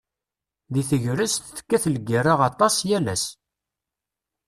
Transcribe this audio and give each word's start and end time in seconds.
Deg 0.73 0.85
tegrest, 0.89 1.43
tekkat 1.57 1.83
lgerra 1.95 2.33
aṭas 2.49 2.75
yal 2.89 3.07
ass. 3.13 3.25